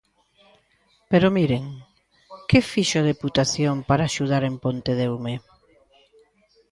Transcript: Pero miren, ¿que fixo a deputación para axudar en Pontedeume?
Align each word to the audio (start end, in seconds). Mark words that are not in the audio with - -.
Pero 1.11 1.27
miren, 1.37 1.63
¿que 2.49 2.59
fixo 2.71 2.97
a 3.01 3.07
deputación 3.11 3.75
para 3.89 4.03
axudar 4.09 4.43
en 4.49 4.55
Pontedeume? 4.63 5.33